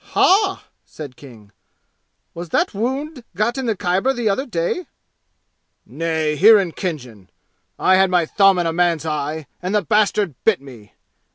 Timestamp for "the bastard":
9.75-10.33